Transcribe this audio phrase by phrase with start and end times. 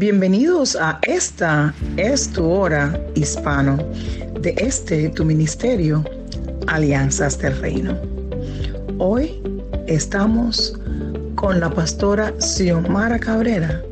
[0.00, 3.76] Bienvenidos a esta es tu hora hispano
[4.40, 6.02] de este tu ministerio
[6.68, 7.98] Alianzas del Reino.
[8.96, 9.42] Hoy
[9.88, 10.72] estamos
[11.34, 13.82] con la pastora Xiomara Cabrera,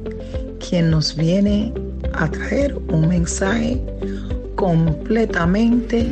[0.66, 1.74] quien nos viene
[2.14, 3.78] a traer un mensaje
[4.54, 6.10] completamente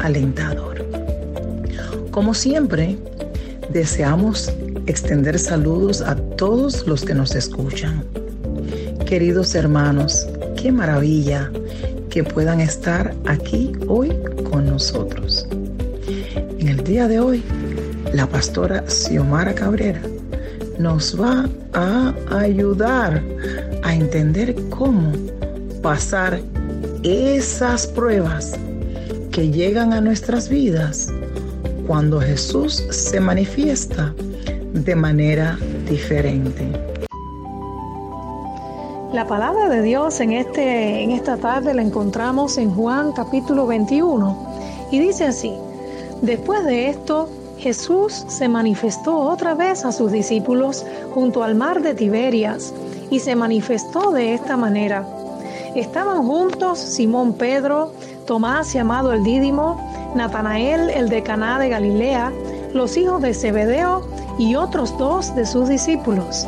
[0.00, 0.84] alentador.
[2.10, 2.98] Como siempre,
[3.72, 4.52] deseamos
[4.86, 8.02] extender saludos a todos los que nos escuchan
[9.06, 10.26] Queridos hermanos,
[10.60, 11.48] qué maravilla
[12.10, 14.12] que puedan estar aquí hoy
[14.50, 15.46] con nosotros.
[16.58, 17.44] En el día de hoy,
[18.12, 20.02] la pastora Xiomara Cabrera
[20.80, 23.22] nos va a ayudar
[23.84, 25.12] a entender cómo
[25.82, 26.40] pasar
[27.04, 28.58] esas pruebas
[29.30, 31.12] que llegan a nuestras vidas
[31.86, 34.12] cuando Jesús se manifiesta
[34.72, 35.56] de manera
[35.88, 36.75] diferente.
[39.16, 44.36] La palabra de Dios en, este, en esta tarde la encontramos en Juan capítulo 21
[44.90, 45.54] y dice así,
[46.20, 47.26] después de esto
[47.56, 52.74] Jesús se manifestó otra vez a sus discípulos junto al mar de Tiberias
[53.08, 55.08] y se manifestó de esta manera.
[55.74, 57.92] Estaban juntos Simón Pedro,
[58.26, 59.80] Tomás llamado el Dídimo,
[60.14, 62.34] Natanael el de Caná de Galilea,
[62.74, 64.06] los hijos de Zebedeo
[64.38, 66.46] y otros dos de sus discípulos.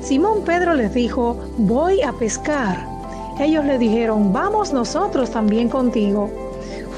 [0.00, 2.86] Simón Pedro les dijo, voy a pescar.
[3.40, 6.30] Ellos le dijeron, vamos nosotros también contigo.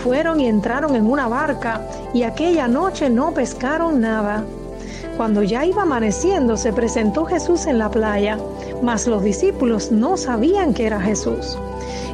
[0.02, 4.44] Fueron y entraron en una barca y aquella noche no pescaron nada.
[5.16, 8.38] Cuando ya iba amaneciendo se presentó Jesús en la playa,
[8.82, 11.58] mas los discípulos no sabían que era Jesús.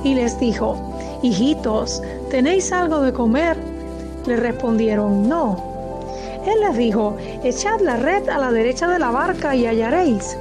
[0.02, 0.76] Y les dijo,
[1.22, 3.56] hijitos, ¿tenéis algo de comer?
[4.26, 5.62] Le respondieron, no.
[6.46, 10.36] Él les dijo, echad la red a la derecha de la barca y hallaréis.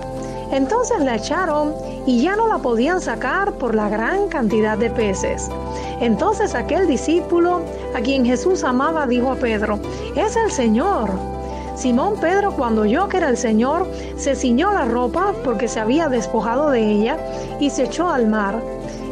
[0.51, 1.73] Entonces la echaron
[2.05, 5.49] y ya no la podían sacar por la gran cantidad de peces.
[5.99, 7.61] Entonces aquel discípulo
[7.95, 9.79] a quien Jesús amaba dijo a Pedro,
[10.15, 11.09] es el Señor.
[11.75, 16.07] Simón Pedro cuando oyó que era el Señor, se ciñó la ropa porque se había
[16.07, 17.17] despojado de ella
[17.59, 18.61] y se echó al mar.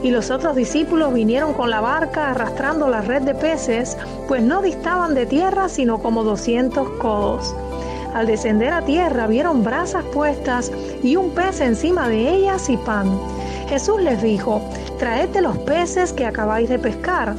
[0.01, 3.97] Y los otros discípulos vinieron con la barca arrastrando la red de peces,
[4.27, 7.53] pues no distaban de tierra sino como doscientos codos.
[8.13, 13.19] Al descender a tierra vieron brasas puestas y un pez encima de ellas y pan.
[13.67, 14.61] Jesús les dijo,
[14.99, 17.35] traed los peces que acabáis de pescar.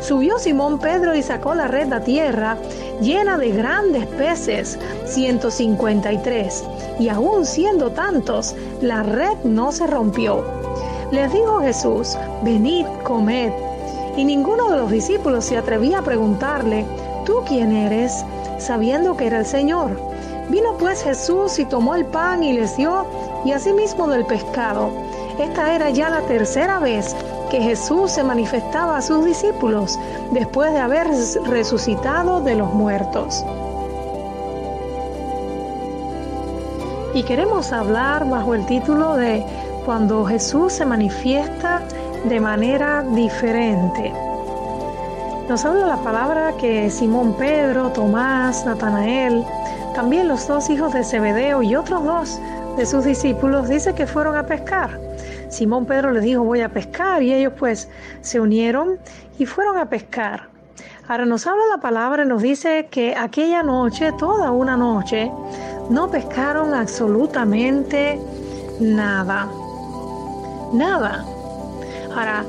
[0.00, 2.56] Subió Simón Pedro y sacó la red a tierra,
[3.00, 6.64] llena de grandes peces, 153,
[6.98, 10.44] y aún siendo tantos, la red no se rompió.
[11.10, 13.52] Les dijo Jesús, venid, comed.
[14.16, 16.84] Y ninguno de los discípulos se atrevía a preguntarle,
[17.24, 18.24] ¿tú quién eres?
[18.62, 20.11] sabiendo que era el Señor.
[20.48, 23.06] Vino pues Jesús y tomó el pan y les dio,
[23.44, 24.90] y asimismo del pescado.
[25.38, 27.16] Esta era ya la tercera vez
[27.50, 29.98] que Jesús se manifestaba a sus discípulos
[30.30, 31.08] después de haber
[31.44, 33.44] resucitado de los muertos.
[37.14, 39.44] Y queremos hablar bajo el título de
[39.84, 41.82] Cuando Jesús se manifiesta
[42.24, 44.12] de manera diferente.
[45.48, 49.44] Nos habla la palabra que Simón Pedro, Tomás, Natanael,
[49.94, 52.40] también los dos hijos de Zebedeo y otros dos
[52.76, 54.98] de sus discípulos dice que fueron a pescar.
[55.50, 57.88] Simón Pedro les dijo voy a pescar y ellos pues
[58.22, 58.98] se unieron
[59.38, 60.48] y fueron a pescar.
[61.08, 65.30] Ahora nos habla la palabra y nos dice que aquella noche, toda una noche,
[65.90, 68.18] no pescaron absolutamente
[68.80, 69.48] nada.
[70.72, 71.24] Nada.
[72.16, 72.44] Ahora,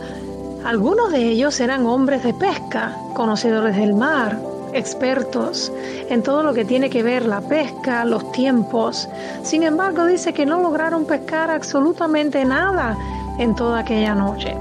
[0.64, 4.40] algunos de ellos eran hombres de pesca, conocedores del mar,
[4.74, 5.72] expertos
[6.10, 9.08] en todo lo que tiene que ver la pesca, los tiempos.
[9.44, 12.98] Sin embargo, dice que no lograron pescar absolutamente nada
[13.38, 14.56] en toda aquella noche.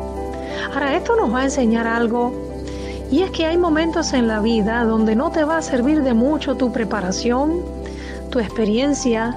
[0.73, 2.33] Ahora, esto nos va a enseñar algo
[3.11, 6.15] y es que hay momentos en la vida donde no te va a servir de
[6.15, 7.61] mucho tu preparación,
[8.31, 9.37] tu experiencia,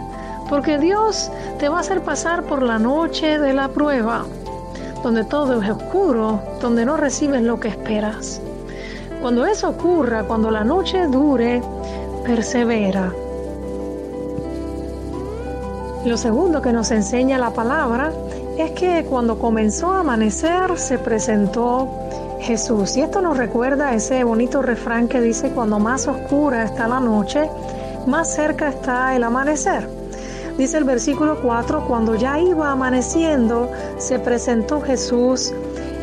[0.50, 4.26] porque Dios te va a hacer pasar por la noche de la prueba,
[5.04, 8.42] donde todo es oscuro, donde no recibes lo que esperas.
[9.26, 11.60] Cuando eso ocurra, cuando la noche dure,
[12.24, 13.12] persevera.
[16.06, 18.14] Lo segundo que nos enseña la palabra
[18.60, 21.90] es que cuando comenzó a amanecer se presentó
[22.40, 22.96] Jesús.
[22.98, 27.50] Y esto nos recuerda ese bonito refrán que dice, cuando más oscura está la noche,
[28.06, 29.90] más cerca está el amanecer.
[30.56, 35.52] Dice el versículo 4, cuando ya iba amaneciendo, se presentó Jesús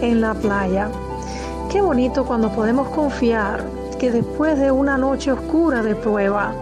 [0.00, 0.90] en la playa.
[1.72, 3.64] Qué bonito cuando podemos confiar
[3.98, 6.52] que después de una noche oscura de prueba,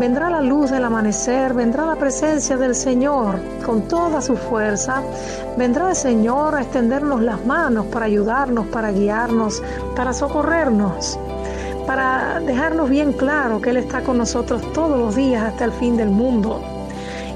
[0.00, 5.00] vendrá la luz del amanecer, vendrá la presencia del Señor con toda su fuerza,
[5.56, 9.62] vendrá el Señor a extendernos las manos para ayudarnos, para guiarnos,
[9.94, 11.16] para socorrernos,
[11.86, 15.96] para dejarnos bien claro que Él está con nosotros todos los días hasta el fin
[15.96, 16.60] del mundo.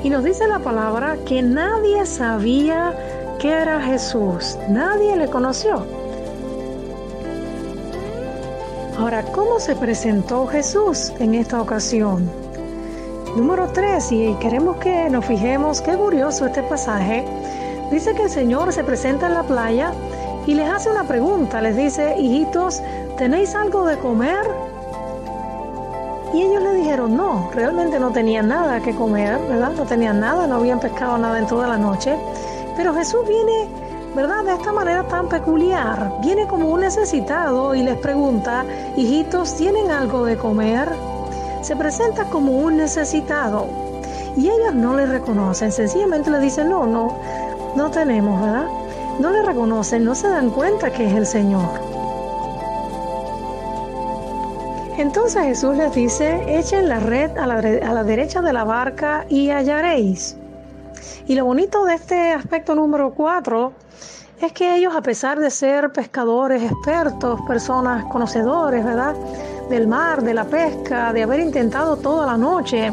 [0.03, 2.93] Y nos dice la palabra que nadie sabía
[3.39, 6.01] que era Jesús, nadie le conoció.
[9.02, 12.31] Ahora, ¿cómo se presentó Jesús en esta ocasión?
[13.37, 17.25] Número 3, y queremos que nos fijemos, qué curioso este pasaje,
[17.90, 19.90] dice que el Señor se presenta en la playa
[20.46, 22.81] y les hace una pregunta, les dice, hijitos,
[23.19, 24.46] ¿tenéis algo de comer?
[26.32, 29.72] Y ellos le dijeron, no, realmente no tenían nada que comer, ¿verdad?
[29.76, 32.16] No tenían nada, no habían pescado nada en toda la noche.
[32.76, 33.66] Pero Jesús viene
[34.14, 34.44] ¿verdad?
[34.44, 36.12] De esta manera tan peculiar.
[36.20, 38.64] Viene como un necesitado y les pregunta,
[38.97, 40.88] hijitos, ¿tienen algo de comer?
[41.62, 43.67] Se presenta como un necesitado
[44.37, 47.19] y ellos no le reconocen, sencillamente le dicen, no, no,
[47.76, 48.67] no tenemos, ¿verdad?
[49.19, 51.69] No le reconocen, no se dan cuenta que es el Señor.
[54.97, 60.37] Entonces Jesús les dice, echen la red a la, derecha de la barca y hallaréis.
[61.26, 63.73] Y lo bonito de este aspecto número cuatro
[64.47, 69.15] es que ellos, a pesar de ser pescadores expertos, personas conocedores, ¿verdad?
[69.71, 72.93] Del mar, de la pesca, de haber intentado toda la noche,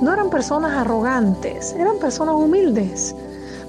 [0.00, 3.14] no eran personas arrogantes, eran personas humildes.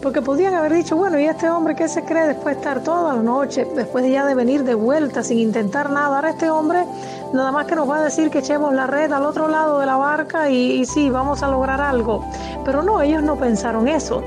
[0.03, 3.15] Porque podían haber dicho, bueno, ¿y este hombre qué se cree después de estar toda
[3.15, 6.17] la noche, después de ya de venir de vuelta sin intentar nada?
[6.17, 6.85] Ahora este hombre
[7.33, 9.87] nada más que nos va a decir que echemos la red al otro lado de
[9.87, 12.23] la barca y, y sí, vamos a lograr algo.
[12.63, 14.21] Pero no, ellos no pensaron eso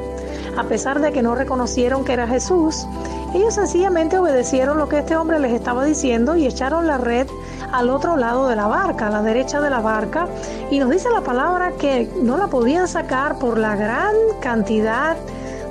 [0.58, 2.84] a pesar de que no reconocieron que era Jesús,
[3.32, 7.28] ellos sencillamente obedecieron lo que este hombre les estaba diciendo y echaron la red
[7.72, 10.26] al otro lado de la barca, a la derecha de la barca,
[10.68, 15.16] y nos dice la palabra que no la podían sacar por la gran cantidad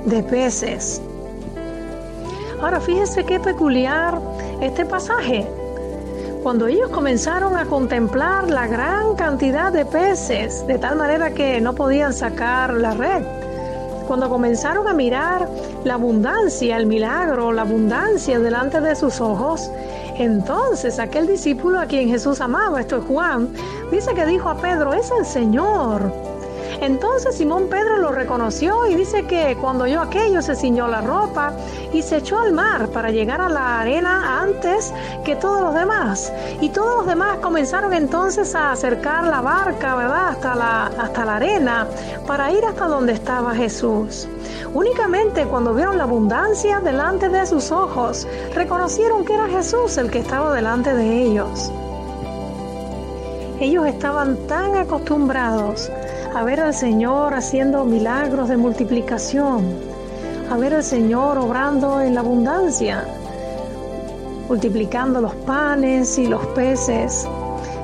[0.06, 1.02] de peces.
[2.62, 4.18] Ahora fíjense qué peculiar
[4.62, 5.46] este pasaje.
[6.42, 11.74] Cuando ellos comenzaron a contemplar la gran cantidad de peces, de tal manera que no
[11.74, 13.22] podían sacar la red,
[14.08, 15.46] cuando comenzaron a mirar
[15.84, 19.70] la abundancia, el milagro, la abundancia delante de sus ojos,
[20.16, 23.52] entonces aquel discípulo a quien Jesús amaba, esto es Juan,
[23.92, 26.27] dice que dijo a Pedro, es el Señor.
[26.80, 31.52] Entonces Simón Pedro lo reconoció y dice que cuando oyó aquello se ciñó la ropa
[31.92, 34.92] y se echó al mar para llegar a la arena antes
[35.24, 36.32] que todos los demás.
[36.60, 40.28] Y todos los demás comenzaron entonces a acercar la barca, ¿verdad?
[40.28, 41.86] Hasta la, hasta la arena
[42.26, 44.28] para ir hasta donde estaba Jesús.
[44.72, 50.20] Únicamente cuando vieron la abundancia delante de sus ojos, reconocieron que era Jesús el que
[50.20, 51.72] estaba delante de ellos.
[53.60, 55.90] Ellos estaban tan acostumbrados
[56.38, 59.74] a ver al Señor haciendo milagros de multiplicación,
[60.48, 63.04] a ver al Señor obrando en la abundancia,
[64.48, 67.26] multiplicando los panes y los peces,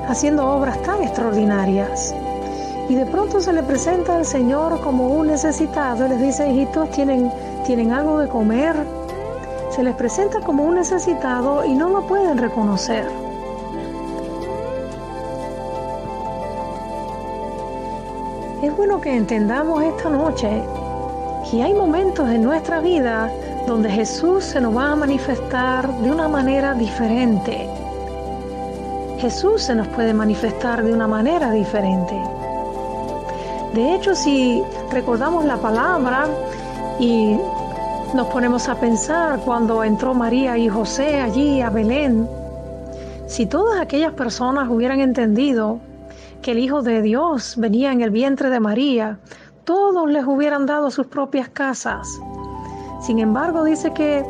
[0.07, 2.15] haciendo obras tan extraordinarias.
[2.87, 6.89] Y de pronto se le presenta al Señor como un necesitado y les dice, hijitos,
[6.91, 7.29] ¿tienen,
[7.65, 8.73] ¿tienen algo de comer?
[9.69, 13.24] Se les presenta como un necesitado y no lo pueden reconocer.
[18.65, 20.63] Es bueno que entendamos esta noche
[21.51, 23.31] que hay momentos en nuestra vida
[23.67, 27.69] donde Jesús se nos va a manifestar de una manera diferente.
[29.19, 32.19] Jesús se nos puede manifestar de una manera diferente.
[33.75, 36.25] De hecho, si recordamos la palabra
[36.99, 37.37] y
[38.15, 42.27] nos ponemos a pensar cuando entró María y José allí a Belén,
[43.27, 45.77] si todas aquellas personas hubieran entendido
[46.45, 49.17] que el Hijo de Dios venía en el vientre de María,
[49.63, 52.07] todos les hubieran dado sus propias casas.
[53.01, 54.23] Sin embargo, dice que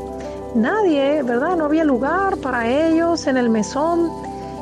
[0.55, 1.57] nadie, ¿verdad?
[1.57, 4.09] No había lugar para ellos en el mesón.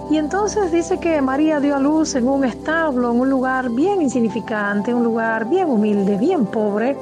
[0.09, 4.01] Y entonces dice que María dio a luz en un establo, en un lugar bien
[4.01, 6.97] insignificante, un lugar bien humilde, bien pobre.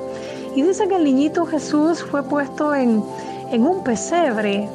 [0.53, 3.01] Y dice que el niñito Jesús fue puesto en,
[3.51, 4.67] en un pesebre.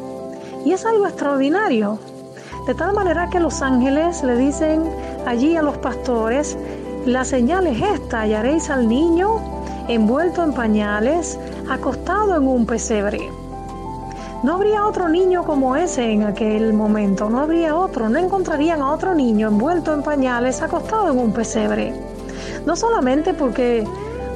[0.64, 1.99] Y es algo extraordinario.
[2.67, 4.83] De tal manera que los ángeles le dicen
[5.25, 6.59] allí a los pastores,
[7.05, 9.37] la señal es esta, hallaréis al niño
[9.87, 11.39] envuelto en pañales,
[11.71, 13.31] acostado en un pesebre.
[14.43, 18.91] No habría otro niño como ese en aquel momento, no habría otro, no encontrarían a
[18.91, 21.95] otro niño envuelto en pañales, acostado en un pesebre.
[22.67, 23.87] No solamente porque,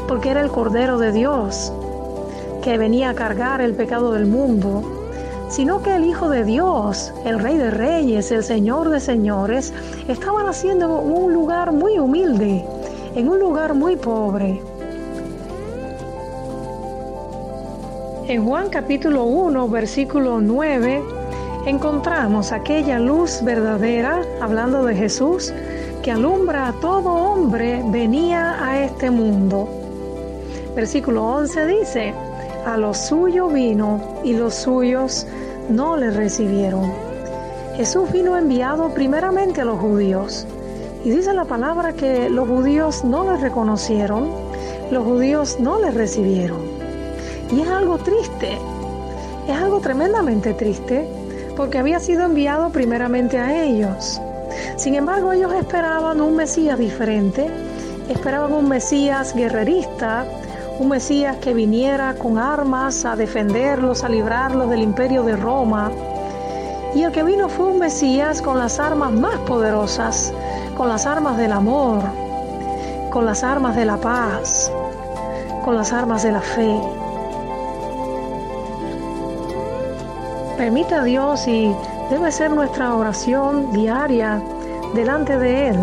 [0.07, 1.73] porque era el Cordero de Dios,
[2.63, 5.00] que venía a cargar el pecado del mundo,
[5.51, 9.75] sino que el Hijo de Dios, el Rey de Reyes, el Señor de Señores,
[10.09, 12.65] estaba naciendo en un lugar muy humilde,
[13.17, 14.63] en un lugar muy pobre.
[18.29, 21.03] En Juan capítulo 1, versículo 9,
[21.67, 25.53] encontramos aquella luz verdadera, hablando de Jesús,
[26.05, 29.69] que alumbra a todo hombre, venía a este mundo.
[30.77, 32.15] Versículo 11 dice,
[32.67, 35.27] a lo suyo vino y los suyos
[35.69, 36.93] no le recibieron.
[37.77, 40.47] Jesús vino enviado primeramente a los judíos.
[41.05, 44.29] Y dice la palabra que los judíos no le reconocieron,
[44.91, 46.59] los judíos no le recibieron.
[47.51, 48.59] Y es algo triste,
[49.49, 51.09] es algo tremendamente triste,
[51.57, 54.21] porque había sido enviado primeramente a ellos.
[54.77, 57.49] Sin embargo, ellos esperaban un Mesías diferente,
[58.09, 60.27] esperaban un Mesías guerrerista,
[60.81, 65.93] un Mesías que viniera con armas a defenderlos, a librarlos del imperio de Roma.
[66.95, 70.33] Y el que vino fue un Mesías con las armas más poderosas,
[70.79, 72.01] con las armas del amor,
[73.11, 74.73] con las armas de la paz,
[75.63, 76.81] con las armas de la fe.
[80.57, 81.75] Permita a Dios y
[82.09, 84.43] debe ser nuestra oración diaria
[84.95, 85.77] delante de Él,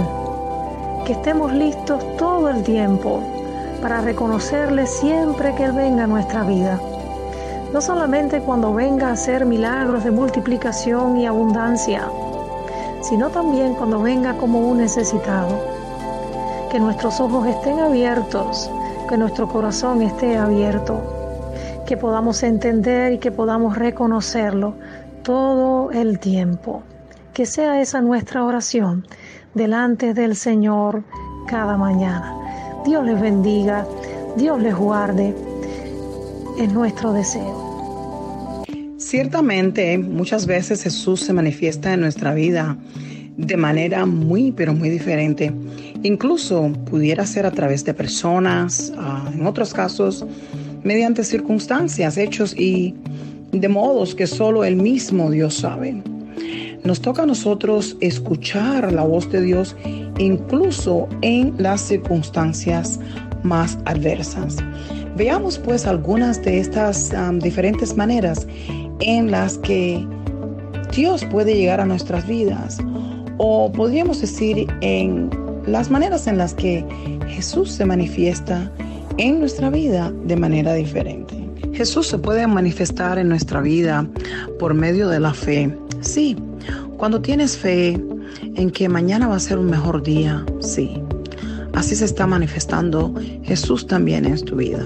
[1.06, 3.37] que estemos listos todo el tiempo
[3.82, 6.80] para reconocerle siempre que Él venga a nuestra vida.
[7.74, 12.10] No solamente cuando venga a hacer milagros de multiplicación y abundancia,
[13.02, 15.60] sino también cuando venga como un necesitado.
[16.72, 18.70] Que nuestros ojos estén abiertos,
[19.08, 21.02] que nuestro corazón esté abierto,
[21.86, 24.76] que podamos entender y que podamos reconocerlo
[25.24, 26.84] todo el tiempo.
[27.34, 29.06] Que sea esa nuestra oración
[29.54, 31.04] delante del Señor
[31.48, 32.37] cada mañana.
[32.88, 33.86] Dios les bendiga,
[34.38, 35.36] Dios les guarde.
[36.58, 38.64] Es nuestro deseo.
[38.98, 42.78] Ciertamente, muchas veces Jesús se manifiesta en nuestra vida
[43.36, 45.52] de manera muy, pero muy diferente.
[46.04, 50.26] Incluso pudiera ser a través de personas, ah, en otros casos,
[50.84, 52.96] mediante circunstancias, hechos y
[53.52, 56.02] de modos que solo el mismo Dios sabe.
[56.84, 59.76] Nos toca a nosotros escuchar la voz de Dios
[60.18, 63.00] incluso en las circunstancias
[63.44, 64.58] más adversas.
[65.16, 68.48] Veamos pues algunas de estas diferentes maneras
[69.00, 70.06] en las que
[70.96, 72.78] Dios puede llegar a nuestras vidas
[73.38, 75.30] o podríamos decir en
[75.66, 76.86] las maneras en las que
[77.28, 78.72] Jesús se manifiesta
[79.18, 81.36] en nuestra vida de manera diferente.
[81.74, 84.08] Jesús se puede manifestar en nuestra vida
[84.60, 85.76] por medio de la fe.
[86.02, 86.36] Sí,
[86.98, 88.02] cuando tienes fe
[88.56, 91.02] en que mañana va a ser un mejor día, sí.
[91.74, 93.14] Así se está manifestando
[93.44, 94.86] Jesús también en tu vida.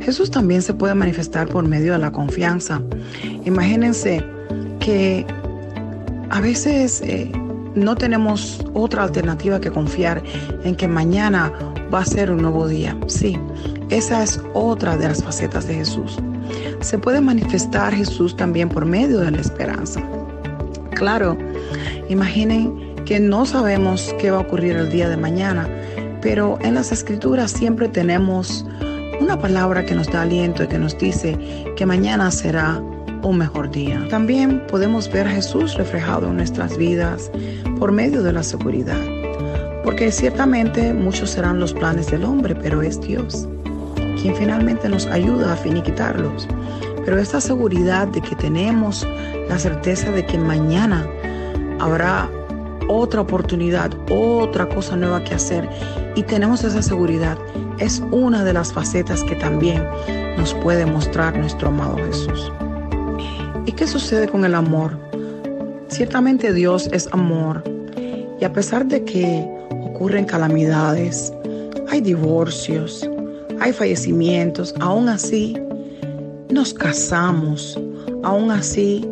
[0.00, 2.80] Jesús también se puede manifestar por medio de la confianza.
[3.44, 4.24] Imagínense
[4.80, 5.26] que
[6.30, 7.30] a veces eh,
[7.74, 10.22] no tenemos otra alternativa que confiar
[10.64, 11.52] en que mañana
[11.92, 12.96] va a ser un nuevo día.
[13.08, 13.36] Sí,
[13.90, 16.18] esa es otra de las facetas de Jesús.
[16.80, 20.02] Se puede manifestar Jesús también por medio de la esperanza.
[21.00, 21.34] Claro,
[22.10, 25.66] imaginen que no sabemos qué va a ocurrir el día de mañana,
[26.20, 28.66] pero en las escrituras siempre tenemos
[29.18, 31.38] una palabra que nos da aliento y que nos dice
[31.74, 32.82] que mañana será
[33.22, 34.06] un mejor día.
[34.10, 37.30] También podemos ver a Jesús reflejado en nuestras vidas
[37.78, 39.00] por medio de la seguridad,
[39.82, 43.48] porque ciertamente muchos serán los planes del hombre, pero es Dios
[44.20, 46.46] quien finalmente nos ayuda a finiquitarlos.
[47.04, 49.06] Pero esta seguridad de que tenemos
[49.48, 51.06] la certeza de que mañana
[51.78, 52.30] habrá
[52.88, 55.68] otra oportunidad, otra cosa nueva que hacer
[56.16, 57.38] y tenemos esa seguridad,
[57.78, 59.86] es una de las facetas que también
[60.36, 62.52] nos puede mostrar nuestro amado Jesús.
[63.66, 64.98] ¿Y qué sucede con el amor?
[65.88, 67.62] Ciertamente Dios es amor
[68.40, 71.32] y a pesar de que ocurren calamidades,
[71.88, 73.08] hay divorcios,
[73.60, 75.56] hay fallecimientos, aún así
[76.52, 77.78] nos casamos,
[78.22, 79.06] aún así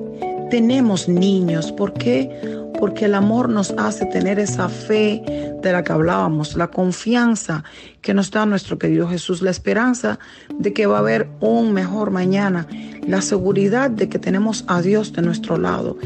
[0.51, 1.73] tenemos niños.
[1.73, 2.31] ¿Por qué?
[2.79, 5.23] Porque el amor nos hace tener esa fe
[5.63, 7.65] de la que hablábamos, la confianza
[8.03, 10.19] que nos da nuestro querido Jesús, la esperanza
[10.59, 12.67] de que va a haber un mejor mañana,
[13.07, 15.97] la seguridad de que tenemos a Dios de nuestro lado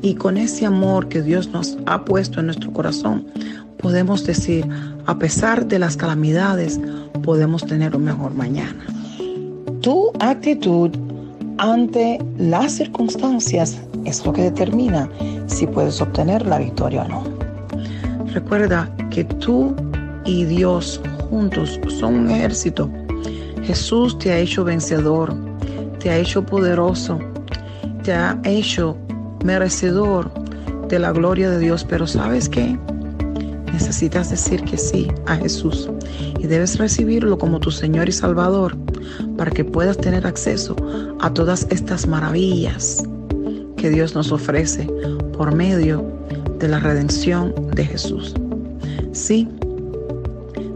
[0.00, 3.26] y con ese amor que Dios nos ha puesto en nuestro corazón,
[3.78, 4.66] podemos decir,
[5.06, 6.80] a pesar de las calamidades,
[7.22, 8.86] podemos tener un mejor mañana.
[9.82, 10.90] Tu actitud
[11.58, 15.08] ante las circunstancias es lo que determina
[15.46, 17.24] si puedes obtener la victoria o no.
[18.32, 19.74] Recuerda que tú
[20.24, 22.88] y Dios juntos son un ejército.
[23.62, 25.34] Jesús te ha hecho vencedor,
[25.98, 27.18] te ha hecho poderoso
[28.02, 28.96] te ha hecho
[29.44, 30.32] merecedor
[30.88, 32.76] de la gloria de Dios, pero ¿sabes qué?
[33.72, 35.88] Necesitas decir que sí a Jesús
[36.38, 38.76] y debes recibirlo como tu Señor y Salvador
[39.36, 40.76] para que puedas tener acceso
[41.20, 43.02] a todas estas maravillas
[43.76, 44.88] que Dios nos ofrece
[45.36, 46.04] por medio
[46.58, 48.34] de la redención de Jesús.
[49.12, 49.48] Sí,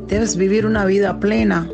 [0.08, 1.68] debes vivir una vida plena,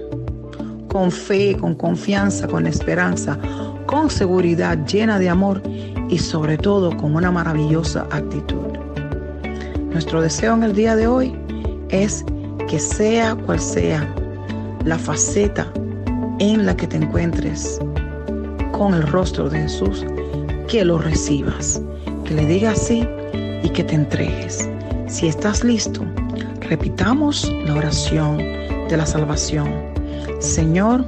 [0.89, 3.39] con fe, con confianza, con esperanza,
[3.87, 5.63] con seguridad, llena de amor
[6.11, 8.72] y sobre todo con una maravillosa actitud.
[9.93, 11.37] Nuestro deseo en el día de hoy
[11.91, 12.25] es
[12.67, 14.09] que sea cual sea
[14.87, 15.71] la faceta
[16.39, 17.79] en la que te encuentres
[18.73, 20.07] con el rostro de Jesús,
[20.67, 21.83] que lo recibas,
[22.25, 23.07] que le digas sí
[23.63, 24.67] y que te entregues.
[25.09, 26.01] Si estás listo,
[26.61, 29.69] repitamos la oración de la salvación.
[30.41, 31.05] Señor,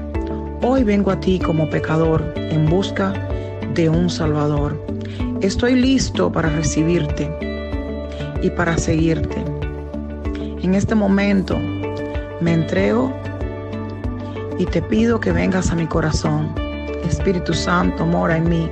[0.60, 3.14] hoy vengo a ti como pecador en busca
[3.72, 4.78] de un Salvador.
[5.40, 7.53] Estoy listo para recibirte
[8.44, 9.42] y para seguirte.
[10.62, 11.58] En este momento
[12.42, 13.10] me entrego
[14.58, 16.54] y te pido que vengas a mi corazón.
[17.08, 18.70] Espíritu Santo, mora en mí.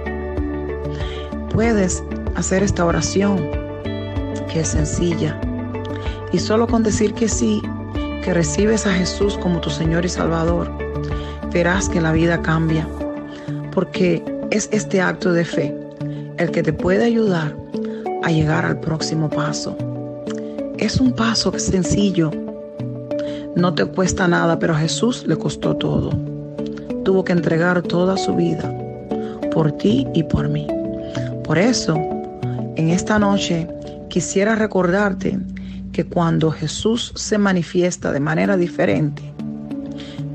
[1.55, 3.39] Puedes hacer esta oración
[4.53, 5.41] que es sencilla.
[6.33, 7.63] Y solo con decir que sí,
[8.23, 10.71] que recibes a Jesús como tu Señor y Salvador,
[11.51, 12.87] verás que la vida cambia.
[13.73, 15.75] Porque es este acto de fe
[16.37, 17.62] el que te puede ayudar
[18.23, 19.77] a llegar al próximo paso.
[20.79, 22.31] Es un paso sencillo,
[23.55, 26.11] no te cuesta nada, pero a Jesús le costó todo.
[27.05, 28.73] Tuvo que entregar toda su vida
[29.53, 30.67] por ti y por mí.
[31.45, 31.95] Por eso,
[32.77, 33.69] en esta noche
[34.09, 35.39] quisiera recordarte
[35.93, 39.23] que cuando Jesús se manifiesta de manera diferente,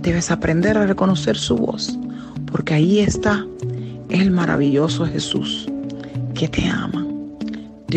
[0.03, 1.97] debes aprender a reconocer su voz,
[2.51, 3.45] porque ahí está
[4.09, 5.67] el maravilloso Jesús
[6.35, 7.06] que te ama.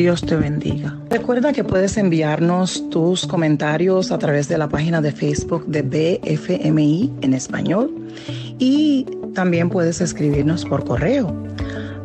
[0.01, 0.97] Dios te bendiga.
[1.11, 7.13] Recuerda que puedes enviarnos tus comentarios a través de la página de Facebook de BFMI
[7.21, 8.09] en español
[8.59, 9.05] y
[9.35, 11.31] también puedes escribirnos por correo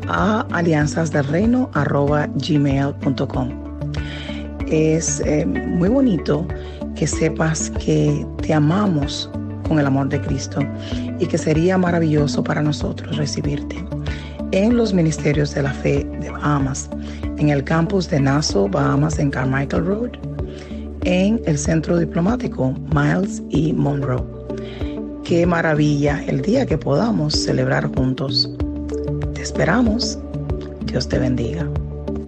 [0.10, 3.50] a alianzasdelreino.gmail.com.
[4.68, 6.46] Es eh, muy bonito
[6.96, 9.30] que sepas que te amamos
[9.70, 10.60] con el amor de Cristo
[11.20, 13.82] y que sería maravilloso para nosotros recibirte
[14.56, 16.90] en los ministerios de la fe de Bahamas,
[17.38, 20.12] en el campus de Nassau, Bahamas, en Carmichael Road,
[21.04, 24.24] en el centro diplomático Miles y Monroe.
[25.26, 28.50] Qué maravilla el día que podamos celebrar juntos.
[29.34, 30.18] Te esperamos.
[30.86, 31.68] Dios te bendiga.